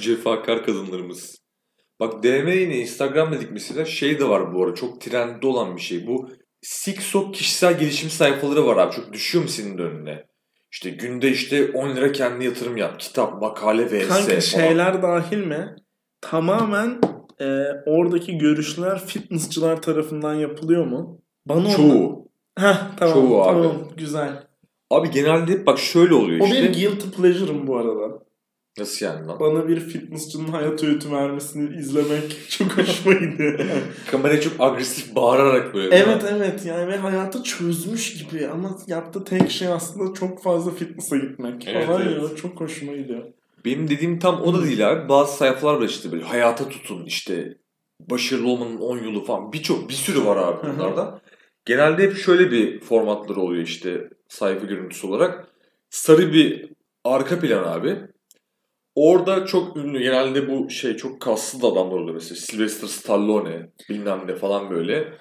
Cefakar 0.00 0.66
kadınlarımız. 0.66 1.38
Bak 2.00 2.22
DM 2.22 2.48
yine 2.48 2.78
Instagram 2.78 3.32
dedik 3.32 3.50
mesela 3.50 3.84
şey 3.84 4.18
de 4.18 4.28
var 4.28 4.54
bu 4.54 4.64
ara 4.64 4.74
çok 4.74 5.00
trendde 5.00 5.46
olan 5.46 5.76
bir 5.76 5.80
şey. 5.80 6.06
Bu 6.06 6.28
Siksok 6.62 7.34
kişisel 7.34 7.78
gelişim 7.78 8.10
sayfaları 8.10 8.66
var 8.66 8.76
abi. 8.76 8.94
Çok 8.94 9.12
düşüyor 9.12 9.44
mu 9.44 9.50
senin 9.50 9.78
de 9.78 9.82
önüne? 9.82 10.26
İşte 10.72 10.90
günde 10.90 11.30
işte 11.30 11.70
10 11.70 11.96
lira 11.96 12.12
kendi 12.12 12.44
yatırım 12.44 12.76
yap. 12.76 13.00
Kitap, 13.00 13.42
makale 13.42 13.86
vs. 13.86 14.08
Kanka 14.08 14.24
falan. 14.24 14.40
şeyler 14.40 15.02
dahil 15.02 15.46
mi? 15.46 15.76
Tamamen 16.20 17.00
e, 17.40 17.46
oradaki 17.86 18.38
görüşler 18.38 19.06
fitnessçılar 19.06 19.82
tarafından 19.82 20.34
yapılıyor 20.34 20.86
mu? 20.86 21.22
Bana 21.46 21.70
Çoğu. 21.70 22.28
Heh, 22.58 22.96
tamam 22.98 23.14
Çoğu 23.14 23.42
abi. 23.42 23.62
tamam 23.62 23.88
güzel. 23.96 24.49
Abi 24.90 25.10
genelde 25.10 25.52
hep 25.52 25.66
bak 25.66 25.78
şöyle 25.78 26.14
oluyor 26.14 26.40
O 26.40 26.44
işte. 26.44 26.56
benim 26.56 26.72
guilty 26.72 27.08
pleasure'ım 27.16 27.66
bu 27.66 27.76
arada. 27.76 28.22
Nasıl 28.78 29.06
yani 29.06 29.26
lan? 29.26 29.40
Bana 29.40 29.68
bir 29.68 29.80
fitnessçının 29.80 30.48
hayat 30.48 30.84
öğütü 30.84 31.10
vermesini 31.12 31.76
izlemek 31.78 32.36
çok 32.48 32.78
hoşuma 32.78 33.14
gidiyor. 33.14 33.60
Kameraya 34.10 34.40
çok 34.40 34.52
agresif 34.58 35.14
bağırarak 35.14 35.74
böyle. 35.74 35.90
değil 35.90 36.06
mi? 36.06 36.12
evet 36.12 36.24
evet 36.36 36.66
yani 36.66 36.88
ve 36.88 36.96
hayatı 36.96 37.42
çözmüş 37.42 38.24
gibi 38.24 38.48
ama 38.48 38.78
yaptığı 38.86 39.24
tek 39.24 39.50
şey 39.50 39.68
aslında 39.68 40.14
çok 40.14 40.42
fazla 40.42 40.70
fitness'a 40.70 41.16
gitmek 41.16 41.68
Evet, 41.68 41.86
falan 41.86 42.02
evet. 42.02 42.30
ya 42.30 42.36
çok 42.36 42.60
hoşuma 42.60 42.92
gidiyor. 42.92 43.22
Benim 43.64 43.88
dediğim 43.90 44.18
tam 44.18 44.42
o 44.42 44.54
da 44.54 44.64
değil 44.64 44.90
abi. 44.90 45.08
Bazı 45.08 45.36
sayfalar 45.36 45.74
var 45.74 45.82
işte 45.88 46.12
böyle 46.12 46.24
hayata 46.24 46.68
tutun 46.68 47.04
işte 47.06 47.58
başarılı 48.10 48.48
olmanın 48.48 48.76
10 48.76 48.98
yolu 48.98 49.24
falan. 49.24 49.52
Birçok 49.52 49.88
bir 49.88 49.94
sürü 49.94 50.24
var 50.24 50.36
abi 50.36 50.68
bunlardan. 50.68 51.20
Genelde 51.64 52.02
hep 52.02 52.16
şöyle 52.16 52.50
bir 52.50 52.80
formatları 52.80 53.40
oluyor 53.40 53.62
işte 53.62 54.10
sayfa 54.30 54.66
görüntüsü 54.66 55.06
olarak. 55.06 55.48
Sarı 55.90 56.32
bir 56.32 56.70
arka 57.04 57.40
plan 57.40 57.64
abi. 57.64 57.98
Orada 58.94 59.46
çok 59.46 59.76
ünlü 59.76 60.02
genelde 60.02 60.48
bu 60.48 60.70
şey 60.70 60.96
çok 60.96 61.20
kaslı 61.20 61.62
da 61.62 61.66
adamlar 61.66 61.96
oluyor 61.96 62.14
mesela 62.14 62.40
Sylvester 62.40 62.88
Stallone 62.88 63.70
bilmem 63.88 64.20
ne 64.26 64.36
falan 64.36 64.70
böyle. 64.70 65.12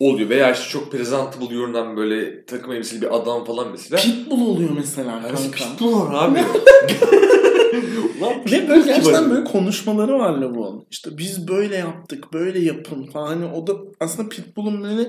oluyor. 0.00 0.28
Veya 0.28 0.52
işte 0.52 0.68
çok 0.68 0.92
presentable 0.92 1.46
görünen 1.46 1.96
böyle 1.96 2.44
takım 2.44 2.72
elbiseli 2.72 3.00
bir 3.00 3.16
adam 3.16 3.44
falan 3.44 3.70
mesela. 3.70 4.02
Pitbull 4.02 4.46
oluyor 4.46 4.70
mesela 4.76 5.10
Yani 5.10 5.22
kanka. 5.22 5.50
Pitbull 5.50 5.92
var 5.92 6.24
abi. 6.24 6.38
Lan 8.20 8.32
Ve 8.52 8.68
böyle 8.68 8.84
gerçekten 8.84 9.30
böyle 9.30 9.44
konuşmaları 9.44 10.18
var 10.18 10.32
Lavon. 10.32 10.86
İşte 10.90 11.18
biz 11.18 11.48
böyle 11.48 11.76
yaptık, 11.76 12.32
böyle 12.32 12.58
yapın 12.58 13.06
falan. 13.06 13.26
Hani 13.26 13.46
o 13.46 13.66
da 13.66 13.72
aslında 14.00 14.28
Pitbull'un 14.28 14.82
böyle 14.82 15.08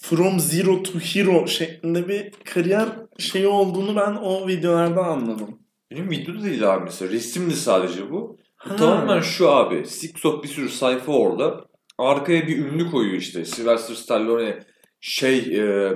from 0.00 0.40
zero 0.40 0.82
to 0.82 0.98
hero 0.98 1.46
şeklinde 1.46 2.08
bir 2.08 2.32
kariyer 2.44 2.88
şeyi 3.18 3.46
olduğunu 3.46 3.96
ben 3.96 4.14
o 4.14 4.48
videolarda 4.48 5.04
anladım. 5.04 5.58
Benim 5.90 6.10
videoda 6.10 6.42
değil 6.44 6.74
abi 6.74 6.84
mesela. 6.84 7.12
Resimdi 7.12 7.56
sadece 7.56 8.10
bu. 8.10 8.38
Bu. 8.70 8.76
Tamamen 8.76 9.20
şu 9.20 9.50
abi. 9.50 9.82
TikTok 9.82 10.44
bir 10.44 10.48
sürü 10.48 10.68
sayfa 10.68 11.12
orada. 11.12 11.64
Arkaya 11.98 12.46
bir 12.46 12.58
ünlü 12.58 12.90
koyuyor 12.90 13.16
işte. 13.16 13.44
Sylvester 13.44 13.94
Stallone 13.94 14.58
şey 15.00 15.38
e, 15.38 15.92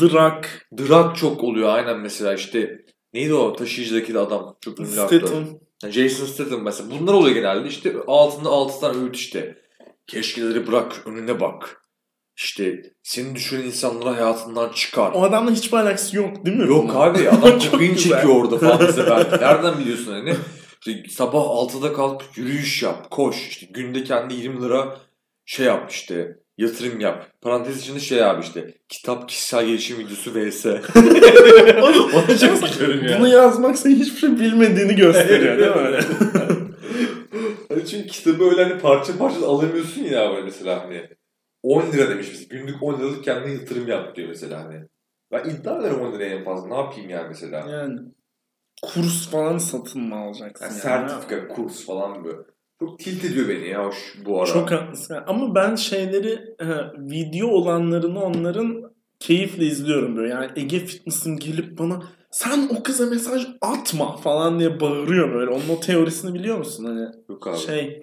Drag, 0.00 0.44
drag 0.78 1.16
çok 1.16 1.44
oluyor 1.44 1.68
aynen 1.68 2.00
mesela 2.00 2.34
işte 2.34 2.84
neydi 3.12 3.34
o 3.34 3.56
taşıyıcıdaki 3.56 4.14
de 4.14 4.18
adam 4.18 4.56
çok 4.60 4.80
ünlü. 4.80 4.88
Statham. 4.88 5.44
Jason 5.90 6.26
Statham 6.26 6.62
mesela. 6.62 6.90
Bunlar 7.00 7.12
oluyor 7.12 7.34
genelde. 7.34 7.68
İşte 7.68 7.94
altında 8.06 8.48
altı 8.48 8.80
tane 8.80 9.02
öğüt 9.02 9.16
işte. 9.16 9.58
Keşkeleri 10.06 10.66
bırak, 10.66 11.02
önüne 11.06 11.40
bak. 11.40 11.83
İşte 12.36 12.82
seni 13.02 13.34
düşünen 13.34 13.62
insanları 13.62 14.08
hayatından 14.08 14.72
çıkar. 14.72 15.12
O 15.14 15.22
adamla 15.22 15.50
hiçbir 15.50 15.76
alakası 15.76 16.16
yok 16.16 16.46
değil 16.46 16.56
mi? 16.56 16.66
Yok 16.68 16.84
bunun? 16.84 16.94
abi 16.94 17.28
adam 17.30 17.58
kokain 17.70 17.94
çekiyor 17.94 18.36
orada 18.36 18.58
falan 18.58 18.82
mesela 18.82 19.16
belki. 19.16 19.30
Nereden 19.44 19.78
biliyorsun 19.78 20.12
hani? 20.12 20.34
İşte 20.86 21.10
sabah 21.10 21.40
6'da 21.40 21.92
kalk 21.92 22.22
yürüyüş 22.36 22.82
yap, 22.82 23.10
koş. 23.10 23.48
İşte 23.48 23.66
günde 23.70 24.04
kendi 24.04 24.34
20 24.34 24.62
lira 24.62 24.96
şey 25.46 25.66
yap 25.66 25.90
işte 25.90 26.36
yatırım 26.58 27.00
yap. 27.00 27.26
Parantez 27.40 27.80
içinde 27.80 28.00
şey 28.00 28.24
abi 28.24 28.44
işte 28.44 28.74
kitap 28.88 29.28
kişisel 29.28 29.66
gelişim 29.66 29.98
videosu 29.98 30.30
vs. 30.34 30.66
Ona 32.14 32.38
çok 32.38 32.78
gülerim 32.78 33.08
ya. 33.08 33.20
Bunu 33.20 33.28
yazmak 33.28 33.78
senin 33.78 33.96
hiçbir 33.96 34.18
şey 34.18 34.30
bilmediğini 34.30 34.96
gösteriyor 34.96 35.58
değil 35.58 35.92
mi? 35.92 36.00
Hani 37.68 37.86
çünkü 37.86 38.06
kitabı 38.06 38.44
öyle 38.50 38.64
hani 38.64 38.80
parça 38.80 39.18
parça 39.18 39.46
alamıyorsun 39.46 40.02
ya 40.02 40.30
böyle 40.30 40.42
mesela 40.42 40.84
hani 40.84 41.08
10 41.64 41.92
lira 41.92 42.10
demiş 42.10 42.32
biz. 42.32 42.48
Günlük 42.48 42.82
10 42.82 42.98
liralık 42.98 43.24
kendine 43.24 43.52
yatırım 43.52 43.88
yap 43.88 44.16
diyor 44.16 44.28
mesela 44.28 44.64
hani. 44.64 44.84
Ben 45.32 45.50
iddia 45.50 45.80
ederim 45.80 46.00
10 46.00 46.12
liraya 46.12 46.36
en 46.36 46.44
fazla. 46.44 46.68
Ne 46.68 46.74
yapayım 46.74 47.10
yani 47.10 47.28
mesela? 47.28 47.70
yani 47.70 48.00
kurs 48.82 49.30
falan 49.30 49.58
satın 49.58 50.02
mı 50.02 50.16
alacaksın? 50.16 50.64
Yani 50.64 50.72
yani? 50.72 50.80
sertifika, 50.80 51.48
kurs 51.48 51.86
falan 51.86 52.24
böyle. 52.24 52.38
Çok 52.80 52.98
tilt 52.98 53.24
ediyor 53.24 53.48
beni 53.48 53.68
ya 53.68 53.90
şu, 53.92 54.24
bu 54.24 54.42
ara. 54.42 54.46
Çok 54.46 54.70
haklısın. 54.70 55.18
Ama 55.26 55.54
ben 55.54 55.74
şeyleri 55.74 56.32
e, 56.60 56.66
video 56.98 57.48
olanlarını 57.48 58.22
onların 58.24 58.94
keyifle 59.20 59.64
izliyorum 59.64 60.16
böyle. 60.16 60.32
Yani 60.32 60.50
Ege 60.56 60.78
Fitness'ın 60.78 61.36
gelip 61.36 61.78
bana 61.78 62.02
sen 62.30 62.68
o 62.78 62.82
kıza 62.82 63.06
mesaj 63.06 63.46
atma 63.60 64.16
falan 64.16 64.58
diye 64.58 64.80
bağırıyor 64.80 65.34
böyle. 65.34 65.50
Onun 65.50 65.76
o 65.76 65.80
teorisini 65.80 66.34
biliyor 66.34 66.58
musun? 66.58 66.84
Hani 66.84 67.08
Yok 67.28 67.46
abi. 67.46 67.58
şey 67.58 68.02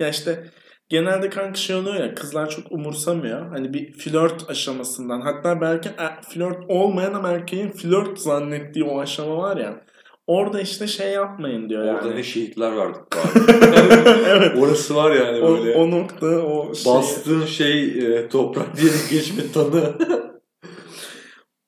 ya 0.00 0.08
işte 0.08 0.50
genelde 0.90 1.30
kanka 1.30 1.54
şey 1.54 1.76
oluyor 1.76 1.96
ya 1.96 2.14
kızlar 2.14 2.50
çok 2.50 2.72
umursamıyor. 2.72 3.48
Hani 3.48 3.74
bir 3.74 3.92
flört 3.92 4.50
aşamasından 4.50 5.20
hatta 5.20 5.60
belki 5.60 5.88
e, 5.88 6.22
flört 6.28 6.58
olmayan 6.68 7.14
ama 7.14 7.28
erkeğin 7.28 7.68
flört 7.68 8.18
zannettiği 8.18 8.84
o 8.84 9.00
aşama 9.00 9.36
var 9.36 9.56
ya. 9.56 9.80
Orada 10.26 10.60
işte 10.60 10.86
şey 10.86 11.12
yapmayın 11.12 11.68
diyor 11.68 11.94
Orada 11.94 12.06
yani. 12.08 12.16
ne 12.16 12.22
şehitler 12.22 12.76
verdik 12.76 13.00
evet. 14.28 14.58
Orası 14.58 14.96
var 14.96 15.10
yani 15.10 15.40
O, 15.40 15.58
böyle. 15.58 15.74
o 15.74 15.90
nokta 15.90 16.26
o 16.26 16.74
şey. 16.74 16.92
Bastığın 16.92 17.46
şey 17.46 17.84
e, 17.84 18.28
toprak 18.28 18.76
diyerek 18.76 19.10
geçme 19.10 19.42
tanı. 19.54 19.94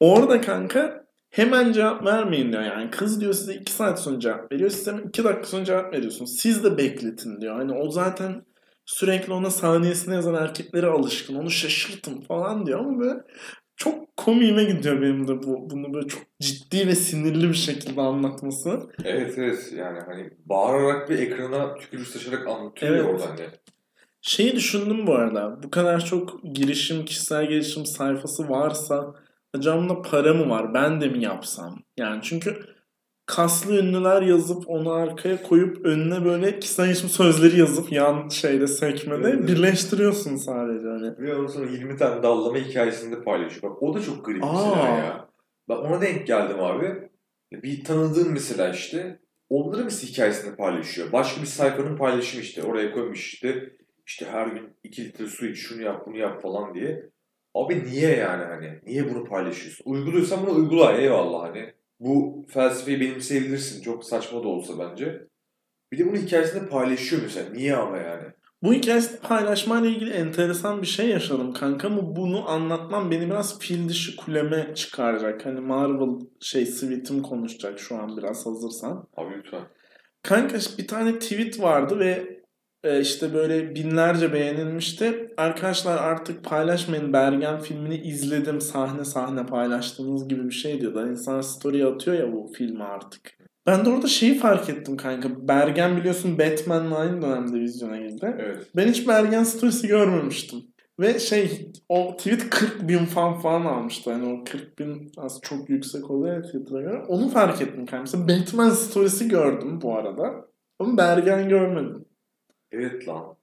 Orada 0.00 0.40
kanka 0.40 1.04
hemen 1.30 1.72
cevap 1.72 2.04
vermeyin 2.06 2.52
diyor 2.52 2.62
yani. 2.62 2.90
Kız 2.90 3.20
diyor 3.20 3.32
size 3.32 3.54
2 3.54 3.72
saat 3.72 4.00
sonra 4.02 4.20
cevap 4.20 4.52
veriyor. 4.52 4.70
Siz 4.70 4.86
hemen 4.86 5.02
2 5.08 5.24
dakika 5.24 5.44
sonra 5.46 5.64
cevap 5.64 5.94
veriyorsunuz. 5.94 6.36
Siz 6.36 6.64
de 6.64 6.76
bekletin 6.78 7.40
diyor. 7.40 7.56
Hani 7.56 7.72
o 7.72 7.90
zaten 7.90 8.44
sürekli 8.86 9.32
ona 9.32 9.50
saniyesine 9.50 10.14
yazan 10.14 10.34
erkeklere 10.34 10.86
alışkın. 10.86 11.34
Onu 11.34 11.50
şaşırtın 11.50 12.20
falan 12.20 12.66
diyor 12.66 12.80
ama 12.80 12.98
böyle 13.00 13.20
çok 13.76 14.16
komiğime 14.16 14.64
gidiyor 14.64 15.02
benim 15.02 15.28
de 15.28 15.42
bu. 15.42 15.70
Bunu 15.70 15.94
böyle 15.94 16.08
çok 16.08 16.22
ciddi 16.40 16.86
ve 16.88 16.94
sinirli 16.94 17.48
bir 17.48 17.54
şekilde 17.54 18.00
anlatması. 18.00 18.80
evet 19.04 19.34
evet 19.38 19.72
yani 19.76 20.00
hani 20.06 20.30
bağırarak 20.46 21.10
bir 21.10 21.18
ekrana 21.18 21.74
tükürük 21.74 22.06
saçarak 22.06 22.48
anlatıyor 22.48 22.92
Evet. 22.92 23.04
ya 23.04 23.10
orada 23.10 23.30
hani. 23.30 23.46
Şeyi 24.20 24.56
düşündüm 24.56 25.06
bu 25.06 25.14
arada. 25.14 25.62
Bu 25.62 25.70
kadar 25.70 26.04
çok 26.04 26.42
girişim, 26.54 27.04
kişisel 27.04 27.48
gelişim 27.48 27.86
sayfası 27.86 28.48
varsa 28.48 29.14
acaba 29.54 30.02
para 30.02 30.34
mı 30.34 30.50
var? 30.50 30.74
Ben 30.74 31.00
de 31.00 31.08
mi 31.08 31.24
yapsam? 31.24 31.82
Yani 31.96 32.20
çünkü 32.22 32.71
kaslı 33.26 33.78
ünlüler 33.78 34.22
yazıp 34.22 34.68
onu 34.70 34.92
arkaya 34.92 35.42
koyup 35.42 35.86
önüne 35.86 36.24
böyle 36.24 36.58
kişisel 36.58 36.86
gelişim 36.86 37.08
sözleri 37.08 37.58
yazıp 37.60 37.92
yan 37.92 38.28
şeyde 38.28 38.66
sekmede 38.66 39.28
Evet. 39.30 39.48
birleştiriyorsun 39.48 40.36
sadece 40.36 40.88
hani. 40.88 41.18
Ve 41.18 41.34
ondan 41.36 41.46
sonra 41.52 41.70
20 41.70 41.96
tane 41.96 42.22
dallama 42.22 42.56
hikayesini 42.56 43.16
de 43.16 43.22
paylaşıyor. 43.22 43.62
Bak 43.72 43.82
o 43.82 43.94
da 43.94 44.02
çok 44.02 44.24
garip 44.24 44.44
Aa. 44.44 44.52
mesela 44.52 44.88
ya. 44.88 45.28
Ben 45.68 45.74
ona 45.76 46.00
denk 46.00 46.26
geldim 46.26 46.60
abi. 46.60 47.08
Bir 47.52 47.84
tanıdığım 47.84 48.32
mesela 48.32 48.68
işte 48.70 49.20
onların 49.48 49.84
mesela 49.84 50.12
hikayesini 50.12 50.56
paylaşıyor. 50.56 51.12
Başka 51.12 51.40
bir 51.40 51.46
sayfanın 51.46 51.96
paylaşımı 51.96 52.42
işte. 52.42 52.62
Oraya 52.62 52.92
koymuş 52.92 53.32
işte. 53.34 53.70
İşte 54.06 54.26
her 54.30 54.46
gün 54.46 54.76
2 54.84 55.04
litre 55.04 55.26
su 55.26 55.46
iç, 55.46 55.58
şunu 55.58 55.82
yap, 55.82 56.02
bunu 56.06 56.16
yap 56.16 56.42
falan 56.42 56.74
diye. 56.74 57.10
Abi 57.54 57.84
niye 57.84 58.16
yani 58.16 58.44
hani? 58.44 58.80
Niye 58.86 59.10
bunu 59.10 59.24
paylaşıyorsun? 59.24 59.84
Uyguluyorsan 59.90 60.46
bunu 60.46 60.54
uygula 60.56 60.92
eyvallah 60.92 61.42
hani. 61.48 61.72
Bu 62.04 62.46
felsefeyi 62.48 63.00
benimseyebilirsin. 63.00 63.82
Çok 63.82 64.04
saçma 64.04 64.42
da 64.42 64.48
olsa 64.48 64.78
bence. 64.78 65.28
Bir 65.92 65.98
de 65.98 66.06
bunun 66.06 66.16
hikayesini 66.16 66.68
paylaşıyor 66.68 67.22
mesela. 67.22 67.50
Niye 67.50 67.76
ama 67.76 67.96
yani? 67.96 68.24
Bu 68.62 68.74
hikayesini 68.74 69.20
paylaşmayla 69.20 69.88
ilgili 69.90 70.10
enteresan 70.10 70.82
bir 70.82 70.86
şey 70.86 71.08
yaşadım 71.08 71.52
kanka 71.52 71.88
ama 71.88 72.16
bunu 72.16 72.50
anlatmam 72.50 73.10
beni 73.10 73.30
biraz 73.30 73.58
fil 73.58 73.88
dişi 73.88 74.16
kuleme 74.16 74.74
çıkaracak. 74.74 75.46
Hani 75.46 75.60
Marvel 75.60 76.26
şey 76.40 76.66
Sweet'im 76.66 77.22
konuşacak 77.22 77.78
şu 77.78 77.96
an 77.96 78.16
biraz 78.16 78.46
hazırsan. 78.46 79.08
Abi 79.16 79.34
lütfen. 79.38 79.62
Kanka 80.22 80.58
bir 80.78 80.88
tane 80.88 81.18
tweet 81.18 81.60
vardı 81.60 81.98
ve 81.98 82.41
işte 83.00 83.34
böyle 83.34 83.74
binlerce 83.74 84.32
beğenilmişti. 84.32 85.28
Arkadaşlar 85.36 85.98
artık 85.98 86.44
paylaşmayın 86.44 87.12
Bergen 87.12 87.58
filmini 87.58 87.96
izledim 87.96 88.60
sahne 88.60 89.04
sahne 89.04 89.46
paylaştığınız 89.46 90.28
gibi 90.28 90.44
bir 90.44 90.54
şey 90.54 90.80
diyordu. 90.80 91.00
Hani 91.00 91.10
İnsan 91.10 91.40
story 91.40 91.86
atıyor 91.86 92.16
ya 92.16 92.32
bu 92.32 92.52
filmi 92.56 92.84
artık. 92.84 93.38
Ben 93.66 93.84
de 93.84 93.90
orada 93.90 94.06
şeyi 94.06 94.38
fark 94.38 94.68
ettim 94.68 94.96
kanka. 94.96 95.48
Bergen 95.48 95.96
biliyorsun 95.96 96.38
Batman'la 96.38 96.98
aynı 96.98 97.22
dönemde 97.22 97.60
vizyona 97.60 97.96
girdi. 97.96 98.36
Evet. 98.38 98.66
Ben 98.76 98.88
hiç 98.88 99.08
Bergen 99.08 99.44
storiesi 99.44 99.88
görmemiştim. 99.88 100.58
Ve 101.00 101.18
şey 101.18 101.72
o 101.88 102.16
tweet 102.16 102.50
40 102.50 102.88
bin 102.88 103.04
fan 103.04 103.38
falan 103.38 103.64
almıştı. 103.64 104.12
Hani 104.12 104.32
o 104.32 104.44
40 104.44 104.78
bin 104.78 105.12
aslında 105.16 105.40
çok 105.42 105.70
yüksek 105.70 106.10
oluyor 106.10 106.34
ya 106.34 106.42
Twitter'a 106.42 106.80
göre. 106.80 107.02
Onu 107.08 107.28
fark 107.28 107.62
ettim 107.62 107.86
kanka. 107.86 108.00
Mesela 108.00 108.28
Batman 108.28 108.70
storiesi 108.70 109.28
gördüm 109.28 109.80
bu 109.82 109.96
arada. 109.96 110.22
Ama 110.78 110.96
Bergen 110.96 111.48
görmedim. 111.48 112.04
Evet 112.72 113.08
lan. 113.08 113.36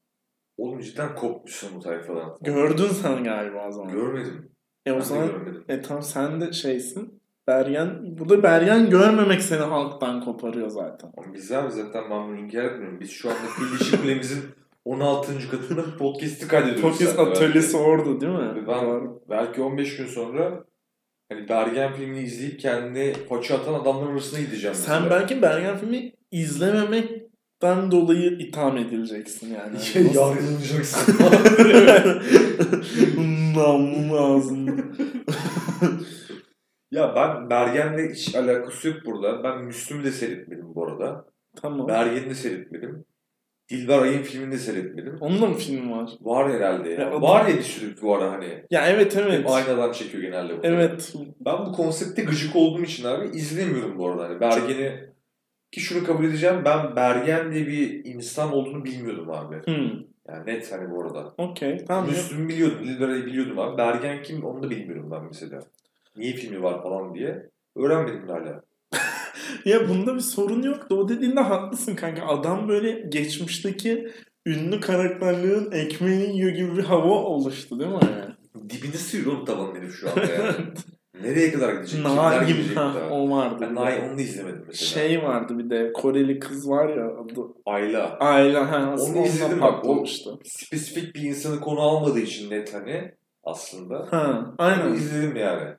Oğlum 0.58 0.80
cidden 0.82 1.16
kopmuşsun 1.16 1.70
bu 1.76 1.80
tayfadan. 1.80 2.38
Gördün 2.42 2.88
sen 2.88 3.24
galiba 3.24 3.68
o 3.68 3.72
zaman. 3.72 3.92
Görmedim. 3.92 4.52
e 4.86 4.92
o 4.92 4.96
Ben 4.96 5.02
zaman 5.02 5.30
e 5.70 5.82
tamam 5.82 6.04
sen 6.04 6.42
de 6.42 6.54
şeysin. 6.54 7.20
Bergen, 7.48 8.18
burada 8.18 8.44
Bergen 8.44 8.90
görmemek 8.90 9.42
seni 9.42 9.62
halktan 9.62 10.22
koparıyor 10.22 10.70
zaten. 10.70 11.12
Ama 11.18 11.34
biz 11.34 11.52
abi 11.52 11.72
zaten 11.72 12.04
ben 12.10 12.28
bunu 12.28 12.38
inkar 12.38 12.64
etmiyorum. 12.64 13.00
Biz 13.00 13.12
şu 13.12 13.30
anda 13.30 13.40
Fil 13.40 13.98
Kulemizin 14.02 14.40
16. 14.86 15.50
katında 15.52 15.98
podcast'i 15.98 16.48
kaydediyoruz. 16.48 16.82
Podcast 16.82 17.20
atölyesi 17.20 17.78
orada 17.78 18.22
değil 18.22 18.32
mi? 18.32 18.64
Ben 18.68 18.86
Doğru. 18.86 19.22
belki 19.30 19.62
15 19.62 19.98
gün 19.98 20.06
sonra 20.06 20.64
hani 21.32 21.50
Bergen 21.50 21.94
filmini 21.94 22.22
izleyip 22.24 22.60
kendine 22.60 23.14
paça 23.30 23.56
atan 23.56 23.74
adamların 23.74 24.12
arasına 24.12 24.40
gideceğim. 24.40 24.76
Sen 24.76 25.02
mesela. 25.04 25.20
belki 25.20 25.42
Bergen 25.42 25.78
filmi 25.78 26.14
izlememekten 27.64 27.92
dolayı 27.92 28.32
itham 28.32 28.78
edileceksin 28.78 29.54
yani. 29.54 29.80
Şey, 29.84 30.04
yargılanacaksın. 30.04 31.16
Namlunun 33.56 34.10
ağzında. 34.18 34.72
ya 36.92 37.14
ben 37.16 37.50
Bergen'le 37.50 38.10
hiç 38.14 38.36
alakası 38.36 38.88
yok 38.88 38.98
burada. 39.06 39.44
Ben 39.44 39.64
Müslüm'ü 39.64 40.04
de 40.04 40.12
seyretmedim 40.12 40.76
bu 40.76 40.86
arada. 40.86 41.26
Tamam. 41.62 41.88
Bergen'i 41.88 42.30
de 42.30 42.36
seyretmedim. 42.36 43.06
Dilber 43.72 44.00
Ay'ın 44.02 44.24
filmini 44.24 44.52
de 44.52 44.58
seyretmedim. 44.58 45.18
Onun 45.22 45.42
da 45.42 45.46
mı 45.48 45.56
film 45.58 45.92
var? 45.92 46.10
Var 46.22 46.54
herhalde 46.54 46.90
ya. 46.90 47.02
Ya 47.02 47.22
Var 47.22 47.48
ya 47.48 47.58
bir 47.58 47.62
sürü 47.64 48.02
bu 48.02 48.16
ara 48.16 48.32
hani. 48.32 48.64
Ya 48.72 48.88
evet 48.88 49.18
evet. 49.18 49.40
Hep 49.40 49.50
aynı 49.50 49.70
adam 49.70 49.92
çekiyor 49.92 50.24
genelde. 50.24 50.58
bu. 50.58 50.60
Evet. 50.64 51.14
Ben 51.46 51.66
bu 51.66 51.72
konsepte 51.72 52.22
gıcık 52.24 52.56
olduğum 52.56 52.84
için 52.84 53.06
abi 53.06 53.28
izlemiyorum 53.38 53.98
bu 53.98 54.10
arada. 54.10 54.24
Hani 54.24 54.40
Bergen'i 54.40 55.10
ki 55.72 55.80
şunu 55.80 56.04
kabul 56.04 56.26
edeceğim 56.26 56.62
ben 56.66 56.96
Bergen 56.96 57.52
diye 57.52 57.68
bir 57.68 58.06
insan 58.06 58.54
olduğunu 58.54 58.86
bilmiyordum 58.86 59.30
abi. 59.32 59.56
Hmm. 59.56 60.10
Yani 60.28 60.46
net 60.46 60.72
hani 60.72 60.92
bu 60.92 61.04
arada. 61.04 61.34
Okey. 61.38 61.86
Tamam. 61.86 62.10
Müslüm 62.10 62.50
biliyordum. 62.50 62.88
Lilbera'yı 62.88 63.26
biliyordum 63.26 63.60
abi. 63.60 63.78
Bergen 63.78 64.24
kim 64.24 64.44
onu 64.44 64.64
da 64.64 64.70
bilmiyorum 64.70 65.10
ben 65.12 65.24
mesela. 65.24 65.60
Niye 66.18 66.34
filmi 66.34 66.64
var 66.64 66.84
falan 66.84 67.16
diye. 67.16 67.50
Öğrenmedim 67.76 68.28
hala. 68.28 68.62
Ya 69.66 69.90
bunda 69.90 70.16
bir 70.16 70.20
sorun 70.20 70.62
yok 70.62 70.90
da 70.90 70.96
o 70.96 71.10
dediğinde 71.10 71.40
haklısın 71.40 71.96
kanka. 71.96 72.26
Adam 72.26 72.68
böyle 72.68 72.92
geçmişteki 73.10 74.08
ünlü 74.46 74.80
karakterlerin 74.80 75.72
ekmeğini 75.72 76.36
yiyor 76.36 76.52
gibi 76.52 76.78
bir 76.78 76.84
hava 76.84 77.14
oluştu 77.14 77.80
değil 77.80 77.92
mi? 77.92 78.00
Dibini 78.70 78.98
sıyırıyor 78.98 79.36
oğlum 79.36 79.46
tavanın 79.46 79.76
herif 79.76 79.96
şu 79.96 80.10
anda 80.10 80.26
yani. 80.26 80.56
Nereye 81.24 81.52
kadar 81.52 81.74
gidecek? 81.74 82.06
Kimler 82.06 82.42
gidecek 82.42 82.78
ha, 82.78 82.94
daha? 82.96 83.10
o 83.10 83.30
vardı. 83.30 83.58
Ben 83.62 83.76
Na'yı 83.76 84.02
onu 84.10 84.18
da 84.18 84.22
izlemedim 84.22 84.64
mesela. 84.68 84.90
Şey 84.90 85.24
vardı 85.24 85.60
bir 85.60 85.70
de 85.70 85.94
Koreli 85.94 86.40
kız 86.40 86.70
var 86.70 86.90
ya 86.90 87.06
adı 87.06 87.42
Ayla. 87.66 88.18
Ayla 88.20 88.72
ha 88.72 88.96
Onu 89.00 89.26
izledim 89.26 89.62
bak, 89.62 89.86
o-. 89.86 90.06
Spesifik 90.44 91.16
bir 91.16 91.22
insanı 91.22 91.60
konu 91.60 91.80
almadığı 91.82 92.20
için 92.20 92.50
net 92.50 92.74
hani 92.74 93.12
aslında. 93.44 94.08
Ha 94.12 94.46
Onu 94.46 94.56
aynen. 94.58 94.94
izledim 94.94 95.36
yani. 95.36 95.70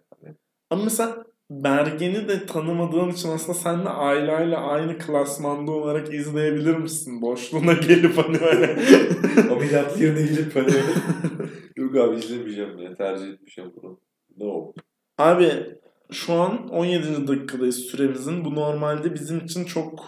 Ama 0.70 0.84
mesela 0.84 1.24
Bergen'i 1.50 2.28
de 2.28 2.46
tanımadığın 2.46 3.08
için 3.10 3.28
aslında 3.28 3.58
sen 3.58 3.84
de 3.84 3.88
Ayla 3.88 4.40
ile 4.40 4.56
aynı 4.56 4.98
klasmanda 4.98 5.72
olarak 5.72 6.14
izleyebilir 6.14 6.76
misin? 6.76 7.22
Boşluğuna 7.22 7.72
gelip 7.72 8.18
hani 8.18 8.40
böyle. 8.40 8.66
Ameliyat 9.52 10.00
yerine 10.00 10.22
gidip 10.22 10.56
hani 10.56 10.72
yok 11.76 11.96
abi 11.96 12.16
izlemeyeceğim 12.16 12.78
ya 12.78 12.94
tercih 12.96 13.28
etmişim 13.28 13.72
bunu. 13.76 14.00
No. 14.36 14.72
Abi 15.20 15.78
şu 16.12 16.32
an 16.34 16.68
17. 16.68 17.28
dakikadayız 17.28 17.76
süremizin. 17.78 18.44
Bu 18.44 18.54
normalde 18.54 19.14
bizim 19.14 19.38
için 19.38 19.64
çok 19.64 20.04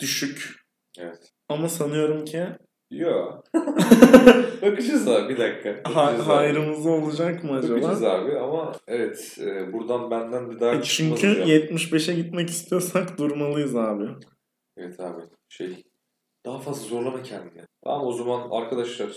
düşük. 0.00 0.54
Evet. 0.98 1.32
Ama 1.48 1.68
sanıyorum 1.68 2.24
ki 2.24 2.46
Yo. 2.90 3.40
Bakacağız 4.62 5.08
abi 5.08 5.28
bir 5.34 5.38
dakika. 5.38 5.70
ha- 5.70 5.94
Bakacağız 6.06 6.20
abi. 6.20 6.34
hayrımıza 6.34 6.90
olacak 6.90 7.44
mı 7.44 7.50
Bakacağız 7.52 8.02
acaba? 8.02 8.12
abi 8.12 8.38
ama 8.38 8.72
evet 8.88 9.38
e, 9.40 9.72
buradan 9.72 10.10
benden 10.10 10.50
de 10.50 10.60
daha 10.60 10.74
E 10.74 10.82
çıkmaz 10.82 11.20
Çünkü 11.20 11.28
hocam. 11.42 11.48
75'e 11.48 12.14
gitmek 12.14 12.50
istiyorsak 12.50 13.18
durmalıyız 13.18 13.76
abi. 13.76 14.04
Evet 14.76 15.00
abi 15.00 15.22
şey 15.48 15.84
daha 16.46 16.58
fazla 16.58 16.88
zorlama 16.88 17.22
kendini. 17.22 17.62
Tamam 17.84 18.06
o 18.06 18.12
zaman 18.12 18.48
arkadaşlar 18.50 19.10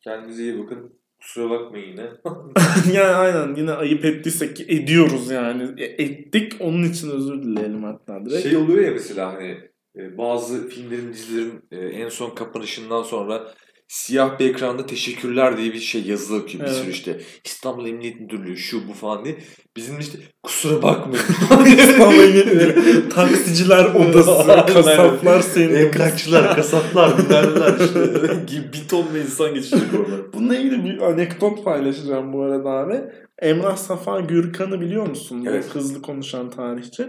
kendinize 0.00 0.42
iyi 0.42 0.58
bakın. 0.64 0.97
Kusura 1.20 1.50
bakmayın 1.50 1.88
yine. 1.88 2.06
yani 2.98 3.14
aynen 3.14 3.54
yine 3.54 3.72
ayıp 3.72 4.04
ettiysek 4.04 4.60
ediyoruz 4.60 5.30
yani. 5.30 5.82
E, 5.82 5.84
Ettik 6.04 6.52
onun 6.60 6.82
için 6.82 7.10
özür 7.10 7.42
dileyelim 7.42 7.84
hatta 7.84 8.24
direkt. 8.26 8.42
şey 8.42 8.56
oluyor 8.56 8.84
ya 8.84 8.90
mesela 8.90 9.32
hani 9.32 9.58
e, 9.96 10.18
bazı 10.18 10.68
filmlerin 10.68 11.12
dizilerin 11.12 11.62
e, 11.72 11.76
en 11.78 12.08
son 12.08 12.30
kapanışından 12.30 13.02
sonra 13.02 13.48
siyah 13.88 14.38
bir 14.38 14.50
ekranda 14.50 14.86
teşekkürler 14.86 15.56
diye 15.58 15.72
bir 15.72 15.78
şey 15.80 16.02
yazılı 16.02 16.46
ki 16.46 16.58
bir 16.60 16.64
Evet. 16.64 16.74
sürü 16.74 16.90
işte 16.90 17.20
İstanbul 17.44 17.86
Emniyet 17.86 18.20
Müdürlüğü 18.20 18.56
şu 18.56 18.88
bu 18.88 18.92
falan 18.92 19.24
diye. 19.24 19.38
Bizim 19.76 19.98
işte 20.00 20.18
kusura 20.42 20.82
bakmayın. 20.82 21.24
İstanbul 21.78 22.14
Emniyeti, 22.14 23.08
Taksiciler 23.14 23.84
Odası. 23.94 24.46
Kasaplar 24.72 25.40
Sendikası. 25.40 25.60
Emlakçılar, 26.00 26.56
kasaplar, 26.56 27.18
biberler 27.18 27.74
işte. 27.80 28.72
Bir 28.72 28.88
ton 28.88 29.06
ve 29.14 29.20
insan 29.20 29.54
geçecek 29.54 29.94
orada. 30.00 30.32
Bununla 30.32 30.56
ilgili 30.56 30.84
bir 30.84 31.02
anekdot 31.02 31.64
paylaşacağım 31.64 32.32
bu 32.32 32.42
arada 32.42 32.70
abi. 32.70 33.00
Emrah 33.42 33.76
Safa 33.76 34.20
Gürkan'ı 34.20 34.80
biliyor 34.80 35.06
musun? 35.08 35.44
Bu 35.46 35.50
Evet. 35.50 35.64
hızlı 35.72 36.02
konuşan 36.02 36.50
tarihçi. 36.50 37.06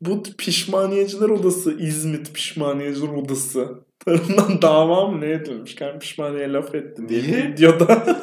Bu 0.00 0.22
Pişmaniyeciler 0.38 1.28
Odası, 1.28 1.76
İzmit 1.78 2.34
Pişmaniyeciler 2.34 3.08
Odası 3.08 3.68
tarafından 4.04 4.62
dava 4.62 5.06
mı 5.10 5.20
ne 5.20 5.30
edilmiş? 5.30 5.80
Ben 5.80 5.98
pişmaniye 5.98 6.52
laf 6.52 6.74
ettim 6.74 7.08
diye 7.08 7.22
Niye? 7.22 7.48
videoda. 7.48 8.06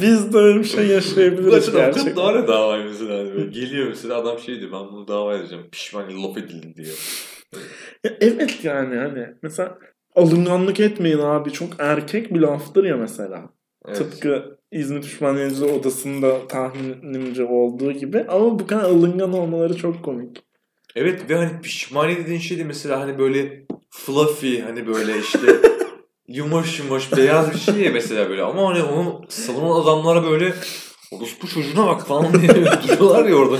Biz 0.00 0.32
de 0.32 0.38
öyle 0.38 0.58
bir 0.58 0.64
şey 0.64 0.86
yaşayabiliriz 0.86 1.50
Gerçekten 1.54 1.80
gerçekten. 1.84 2.10
avukat 2.10 2.16
daha 2.16 2.40
ne 2.40 2.48
davayı 2.48 2.84
mesela? 2.84 3.18
Hani 3.18 3.34
böyle 3.34 3.50
Geliyor 3.50 3.88
mesela 3.88 4.16
adam 4.16 4.38
şey 4.38 4.60
diyor 4.60 4.72
ben 4.72 4.88
bunu 4.92 5.08
dava 5.08 5.36
edeceğim. 5.36 5.64
Pişman 5.72 6.22
laf 6.24 6.36
edildi 6.38 6.74
diyor. 6.76 6.96
Ya 8.04 8.10
evet 8.20 8.64
yani 8.64 8.96
hani 8.96 9.26
mesela 9.42 9.78
alınganlık 10.14 10.80
etmeyin 10.80 11.18
abi 11.18 11.52
çok 11.52 11.68
erkek 11.78 12.34
bir 12.34 12.40
laftır 12.40 12.84
ya 12.84 12.96
mesela. 12.96 13.50
Evet. 13.88 13.98
Tıpkı 13.98 14.58
İzmit 14.72 15.04
Pişmaniyeciler 15.04 15.70
Odası'nda 15.70 16.48
tahminimce 16.48 17.44
olduğu 17.44 17.92
gibi. 17.92 18.24
Ama 18.28 18.58
bu 18.58 18.66
kadar 18.66 18.82
alıngan 18.82 19.32
olmaları 19.32 19.76
çok 19.76 20.02
komik. 20.04 20.42
Evet 20.96 21.30
ve 21.30 21.36
hani 21.36 21.60
pişmaniye 21.60 22.18
dediğin 22.18 22.38
şey 22.40 22.58
de 22.58 22.64
mesela 22.64 23.00
hani 23.00 23.18
böyle 23.18 23.66
fluffy 23.90 24.62
hani 24.62 24.86
böyle 24.86 25.18
işte 25.18 25.60
yumuş 26.28 26.78
yumuş 26.78 27.16
beyaz 27.16 27.52
bir 27.54 27.58
şey 27.58 27.74
ya 27.74 27.90
mesela 27.90 28.28
böyle 28.28 28.42
ama 28.42 28.68
hani 28.70 28.82
onu 28.82 29.22
savunan 29.28 29.82
adamlara 29.82 30.24
böyle 30.30 30.54
bu 31.42 31.46
çocuğuna 31.48 31.86
bak 31.86 32.06
falan 32.06 32.32
diye 32.40 32.48
duruyorlar 32.98 33.24
ya 33.24 33.36
orada. 33.36 33.56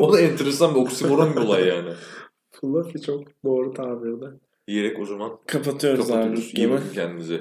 O 0.00 0.12
da 0.12 0.20
enteresan 0.20 0.74
bir 0.74 0.80
oksimoron 0.80 1.36
bir 1.36 1.40
olay 1.40 1.68
yani. 1.68 1.90
Fluffy 2.60 3.02
çok 3.06 3.44
doğru 3.44 3.74
tabirde. 3.74 4.26
Diyerek 4.68 4.98
o 5.00 5.06
zaman 5.06 5.38
Kapatıyoruz, 5.46 6.04
abi. 6.10 6.12
kapatıyoruz. 6.12 6.44
İyi 6.44 6.56
dükkanı. 6.56 6.72
bakın 6.72 6.94
kendinize. 6.94 7.40